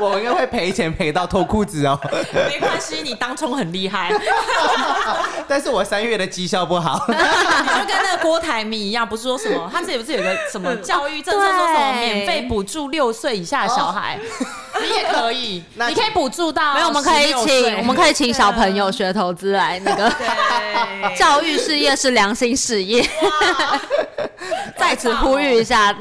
[0.00, 1.98] 我应该会赔钱赔到脱裤子哦。
[2.48, 4.12] 没关系，你当冲很厉害，
[5.48, 14.18] 但是我三月的绩效不好， 你就跟那个郭台铭一样，不是说什么，他这里不是有个什么教育政策，说什么免费补助六岁以下的小孩，
[14.80, 20.12] 你也可以，你可以补助到没有，我们可以16岁请我们可以请小朋友学投资来那个
[21.16, 23.08] 教育事业是良心事业，
[24.76, 25.96] 在此呼吁一下。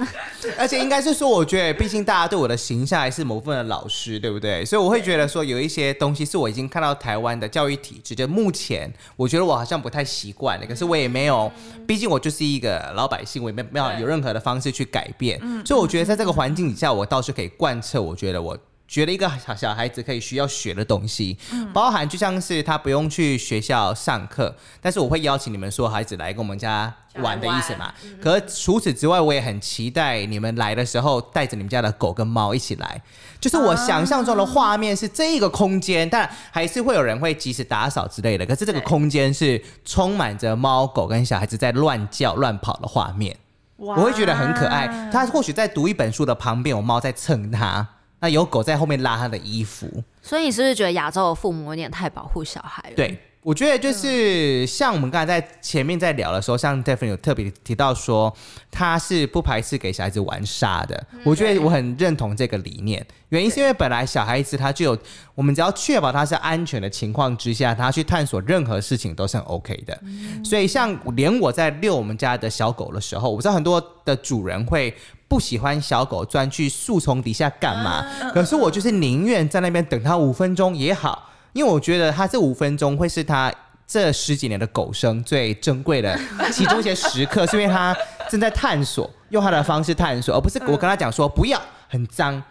[0.57, 4.65] 而且应该是说，我觉得毕竟大家对我的形象还是某部分的老师，对不对？
[4.65, 11.51] 所以我会觉得说，有一些东西是我已经看到台湾的教育体制，就目前我觉得我好像不太习惯了，可是我也没有，
[11.87, 18.57] 毕竟我就是一个老百姓，我也没没有有任何的方式去改变，所以我觉得在这个环境底下，我倒是可以贯彻，我觉得我。
[18.93, 21.35] 觉得一个小小孩子可以需要学的东西，
[21.73, 27.91] 包含就像是他不用去学校上课，但是我会邀请你们说孩子来跟我们家玩的意思嘛。
[28.21, 33.01] 可是除此之外，我也很期待你们来的时候带着你们家的狗跟猫一起来。
[33.39, 38.45] 就是我想象中的画面是这一个空间，但还是会有人会及时打扫之类的。
[38.45, 43.35] 可是这个空间是充满着猫狗跟小孩子在乱叫乱跑的画面，
[43.75, 45.09] 我会觉得很可爱。
[45.11, 47.85] 他或许在读一本书的旁边，有猫在蹭它，
[48.23, 49.85] 那有狗在后面拉他的衣服。
[50.21, 52.95] 所以你是不是觉得亚洲的父母有点太保护小孩了？
[52.95, 58.33] 对我觉得就是像我们刚才在前面在聊的时候，像 Daphne 有特别提到说，
[58.71, 61.05] 他是不排斥给小孩子玩沙的。
[61.25, 64.97] 我觉得我很认同这个理念，原因是因为本来小孩子他就有，
[65.35, 69.99] 我们只要确保他是安全的情况之下，他去探索任何事情都是很 OK 的。
[70.43, 74.93] 所以像连我在遛我们家的小狗的时候，我知道很多的主人会。
[75.25, 78.05] 不喜欢小狗钻去树丛底下干嘛？
[78.35, 83.53] 可是我就是宁愿在那边等它五分钟也好，因为我觉得他这五分钟会是他
[83.87, 86.19] 这十几年的狗生最珍贵的
[86.51, 87.95] 其中一些时刻，是因为他
[88.29, 92.41] 正在探索，用他的方式探索，而不是我跟他讲说不要很脏。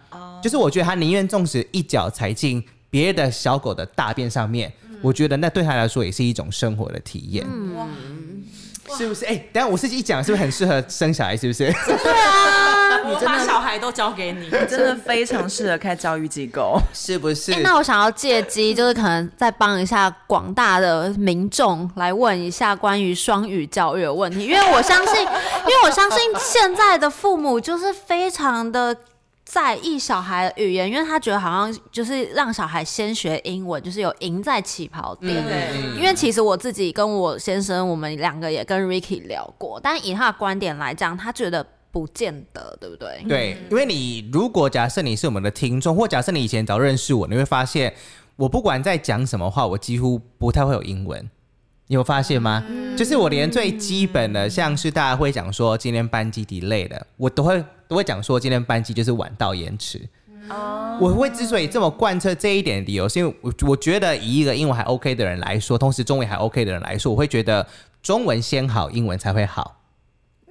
[0.42, 7.46] 就是我觉得他宁愿纵使一脚踩进别的小狗的大便上面，我觉得那对他来说也是一种生活的体验。
[7.76, 7.86] 哇，
[8.96, 9.24] 是不是？
[9.24, 11.36] 哎、等下我自己一讲，是不是很适合生小孩？
[11.36, 11.72] 是不是？
[13.05, 16.78] 我把小孩都交给你，真的非常适合开教育机构。
[16.94, 17.53] 是不是？
[17.53, 28.96] 哎那我想要借机，就是可能再帮一下广大的民众来问一下关于双语教育的问题，因为我相信，因为我相信现在的父母就是非常的。
[29.44, 35.44] 在意小孩的语言，因为他觉得好像就是让小孩先学英文，就是有赢在起跑点。
[35.44, 43.24] 对因为其实我自己跟我先生，我们两个也跟 Ricky 聊过，但以他的观点来讲，他觉得不见得，对不对？
[43.28, 47.95] 对，因为你如果假设你是我们的听众，或假设你以前早认识我，你会发现
[48.36, 51.30] 我不管在讲什么话，我几乎不太会有英文。
[51.88, 52.64] 你有发现吗？
[52.97, 60.01] 就是我连最基本的，像是大家会讲说今天班机 delay 的，我都会都会讲说今天班机就是晚到延迟。
[60.99, 67.66] 我会之所以这么贯彻这一点的理由，是因为我我觉得以一个英文还 OK 的人来说，同时中文还 OK 的人来说，我会觉得
[68.03, 69.81] 中文先好，英文才会好。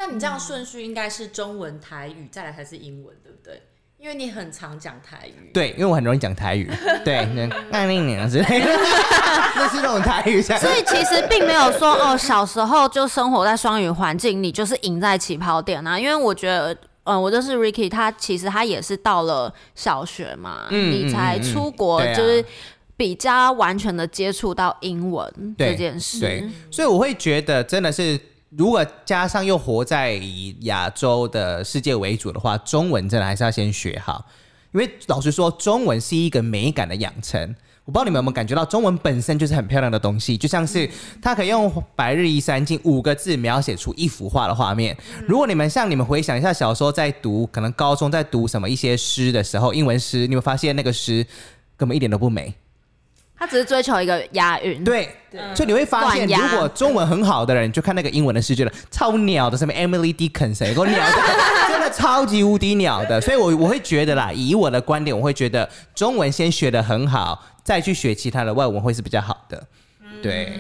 [0.02, 3.62] 那你这样顺序应该是中文、台语，再来才是英文，对不对？
[4.00, 5.52] 因为你很常讲台语。
[5.54, 6.68] 对，因为我很容易讲台语，
[7.06, 8.66] 对，那那那那之类的，
[9.56, 10.58] 那是那种台语像。
[10.58, 16.00] 所以其实并没有说哦，小时候就生活在双语环境，你就是赢在起跑点啊。
[16.00, 22.44] 因为我觉得，嗯，我就是 Ricky，他其实他也是到了小学嘛，嗯你才出国，就是
[22.98, 26.20] 比较完全的接触到英文对这件事。
[26.20, 28.20] 对，所以我会觉得真的是，
[28.58, 34.26] 如果加上又活在以亚洲的世界为主的话，中文真的还是要先学好。
[34.74, 37.56] 因为老实说，中文是一个美感的养成。
[37.86, 40.90] 我不知道你们有没有感觉到，中文本身就是很漂亮的东西，就像是
[41.22, 44.96] 它可以用“白日依山尽”五个字描写出一幅画的画面。
[45.26, 51.26] 如果你们像你们回想一下小时候在读，可能高中在读什么一些诗的时候，英文诗，你会发现那个诗
[51.76, 52.54] 根本一点都不美。
[53.42, 54.84] 他只是追求一个押韵。
[54.84, 55.10] 对，
[55.56, 61.16] 所以你会发现，如果中文很好的人，就看那个英文的诗，觉得超鸟的，什么 Emily Dickinson，有个鸟的，
[61.68, 63.20] 真的超级无敌鸟的。
[63.20, 69.66] 所以我我会觉得啦，以我的观点，我会觉得中文先学的很好，再去学其他的外文会是比较好的。
[70.22, 70.60] 对，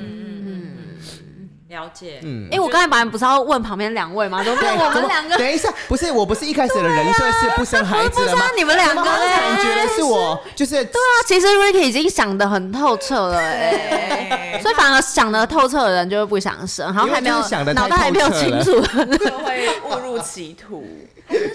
[1.72, 2.20] 了解。
[2.24, 4.44] 嗯哎、我刚才本来不是要问旁边两位吗？
[4.44, 5.38] 怎么变我们两个？
[5.38, 8.52] 等一下，不是我不是一开始的人设是不生孩子了吗不是啊？
[8.58, 17.40] 你们两个感觉的是我，就是对对啊，其实 Ricky 已经想的很透彻了、 哎，所以反而想的透彻的人就会不想生，然后还没有
[17.74, 18.82] 脑袋还没有清楚。
[19.18, 20.86] 就会误入歧途。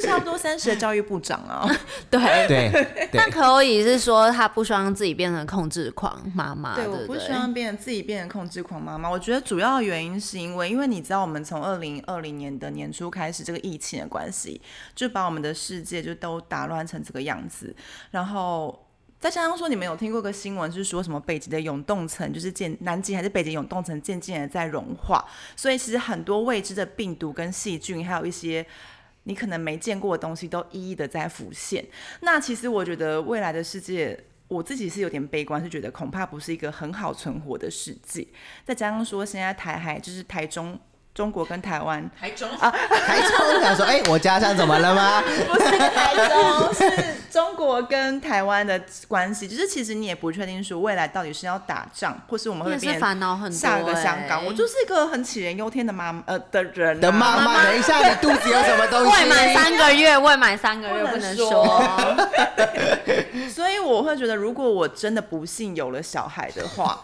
[0.01, 1.68] 差不多三十的教育部长啊，
[2.11, 2.20] 对。
[2.47, 2.70] 对
[3.12, 3.31] 那对。
[3.31, 9.09] 可以是说他不希望自己变成控制狂妈妈，对，我不希望变成自己变成控制狂妈妈。
[9.09, 14.61] 我觉得主要原因是因为，因为你知道，我们从二零二零年的年初开始，这个疫情的关系，
[14.95, 17.74] 就把我们的世界就都打乱成这个样子。
[18.11, 18.87] 然后
[19.20, 25.24] 再加上说，你们有听过个新闻，是说什么北极的永冻层，就是渐南极还是北极永冻层渐渐的在融化，
[25.55, 28.66] 所以其实很多未知的病毒跟细菌，还有一些。
[29.27, 31.87] 你可能没见过的东西都一一的在浮现。
[32.22, 34.18] 那其实我觉得未来的世界，
[34.49, 38.27] 我自己是有点悲观，是觉得恐怕不是一个很好存活的世界。
[38.64, 40.81] 再加上说现在台海就是台中。
[41.16, 45.22] 中国跟台湾台中啊台中想说，哎、我家乡怎么了吗？
[45.48, 49.48] 不是台中，是中国跟台湾的关系。
[49.48, 54.42] 就是其实你也不确定说未来到底是要打仗，或是我们会变烦恼很多、下个香港。
[54.42, 59.10] 哎我就是一个很杞人忧天的妈呃的人、啊、的妈妈，等一下，你肚子有什么东西？
[59.10, 62.28] 未满三个月，未满三个月不不能说说。
[63.48, 67.00] 所以我会觉得，如果我真的不幸有了小孩的话，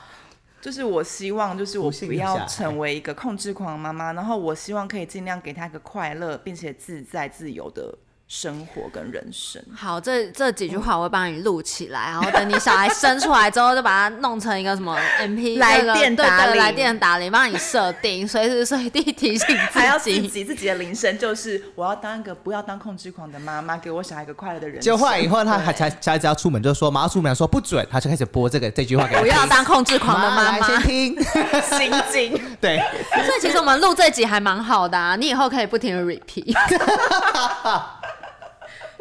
[0.62, 7.92] 就是我希望，就是我不要成为一个控制狂妈妈，然后我希望可以尽量给她一个快乐并且自在自由的
[8.34, 9.62] 生活跟人生。
[9.76, 20.26] 好，这这几句话我会帮你录起来，然后等你小孩生出来之后，就把它弄成一个什么 MP 来电打铃对来电打铃，帮你设定，随时随地提醒还要自己。
[20.26, 24.82] 己自己的铃声，就是我要当一个不要当控制狂的妈妈，给我小孩一个快乐的人生。
[24.82, 29.30] 就后来以后，他对还才小孩子要出门，就说马上出门，说不准，他就开始播这个这句话给他听。
[29.30, 30.66] 不要当控制狂的妈来妈。
[30.66, 31.22] 先听。
[31.76, 32.40] 心经。
[32.58, 32.78] 对，
[33.12, 36.56] 所以其实我们录这集还蛮好的啊，你以后可以不停的 repeat。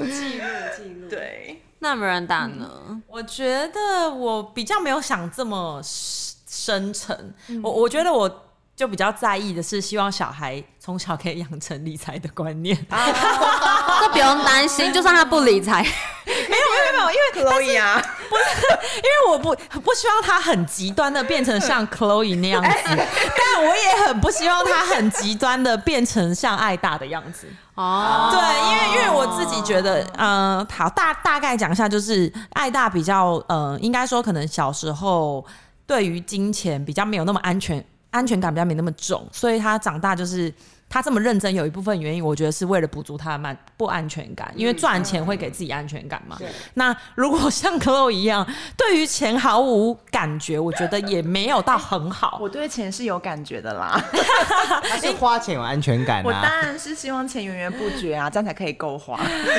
[0.10, 0.46] 记录
[0.78, 1.10] 记录。
[1.10, 3.02] 对，那么人打呢？
[3.08, 7.34] 我觉得我比较没有想这么深深沉，
[7.64, 12.76] 我我觉得我就比较在意的是，希望小孩从小可以养成理财的观念。
[12.90, 15.82] 这不用担心，就算他不理财，
[16.26, 16.54] 没有没
[16.88, 18.02] 有没有，因为 Chloe 啊，
[18.38, 27.48] 因为我不不希望他很极端的变成像 Chloe 那样子，但我也很不希望他很极端的变成像爱大的样子。
[27.76, 35.46] 哦，对，因为因为我自己觉得，呃，好大大概讲一下，就是爱大比较，呃，应该说可能小时候
[35.88, 40.54] 对于金钱比较没有那么安全，安全感比较没那么重，所以他长大就是。
[40.92, 46.38] 他这么认真，有一部分原因，我觉得是为了补足他的慢不安全感，因为赚钱会给自己安全感嘛。
[46.74, 52.38] 那如果像 Chloe 一样，对于钱毫无感觉，我觉得也没有到很好。
[52.44, 53.98] 我对钱是有感觉的啦。
[54.84, 56.62] 他是花钱有安全感我当啊。
[56.64, 59.18] 然是希望钱源源不绝啊，这样才可以够花。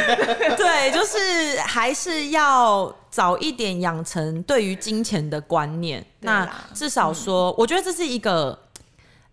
[0.59, 6.05] 对，就是还是要早一点养成对于金钱的观念。
[6.20, 8.57] 那至少说，我觉得这是一个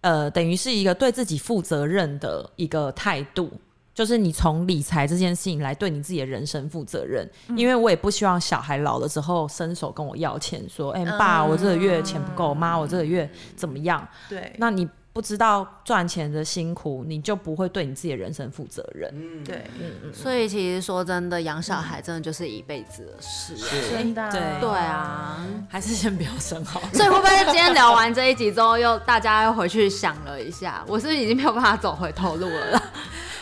[0.01, 3.51] 呃，等于是一个对自己负责任的一个态度。
[3.91, 14.87] 就是你从理财这件事情来对你自己的人生负责任，因为我也不希望小孩老了之后伸手跟我要钱，说：“哎、爸，我这个月钱不够，妈，我这个月怎么样？”对，那你
[15.19, 19.13] 不知道赚钱的辛苦，你就不会对你自己的人生负责任。
[19.43, 23.53] 对，嗯嗯所以其实说真的，养小孩真的就是一辈子的事。
[23.91, 26.79] 真的啊，对对啊，还是先不要生好。
[26.93, 32.83] 所以会不会今天聊完这一集之后，又大家又回去想了一下，我是不是已经没有办法走回头路了啦？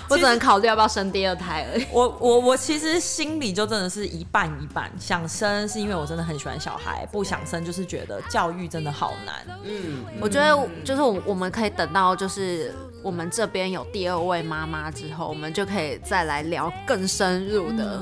[0.09, 1.85] 我只能考虑要不要生第二胎而已。
[1.91, 9.35] 我我我其实心里就真的是一半一半，想生是因为我真的很喜欢小孩，不想生就是觉得教育真的好难。
[9.63, 18.01] 嗯我觉得就是我我们可以等到就是我们这边有第二位妈妈之后，我们就可以再来聊更深入的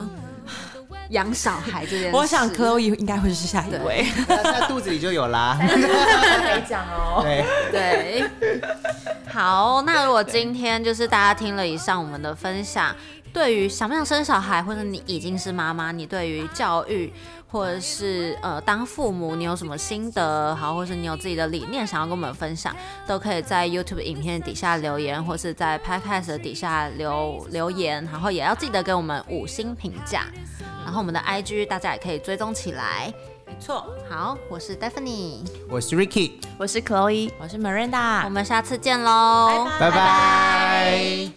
[1.10, 2.16] 养小孩这件事。
[2.16, 4.06] 我想 Chloe 应该会是下一位。
[4.28, 5.58] 那那肚子里就有啦。
[5.60, 7.22] 没讲哦。
[7.72, 8.62] 对，对，
[9.28, 12.96] 好，那如果今天就是大家听了以上我们的分享，
[13.34, 17.12] 对于想不想生小孩，或者你已经是妈妈，你对于教育
[17.48, 22.76] 或者是呃当父母，你有什么心得，好，或是你有自己的理念想要跟我们分享，
[23.08, 30.26] 都可以在 YouTube 影片底下留言，或是在 Podcast 的底下留留言，然后也要记得给我们五星评价，
[30.84, 33.14] 然后我们的 IG 大家也可以追踪起来。
[33.48, 37.32] 没错，好，我是 Stephanie，我是 Ricky，我是 Chloe。
[37.40, 41.32] 我是 Miranda，我们下次见喽，拜拜。